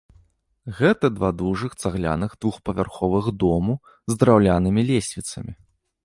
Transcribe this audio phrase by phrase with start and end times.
[0.77, 3.75] Гэта два дужых цагляных двухпавярховых дому
[4.13, 5.53] з драўлянымі лесвіцамі.